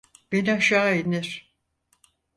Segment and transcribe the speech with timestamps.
[0.31, 1.51] Beni aşağı indir!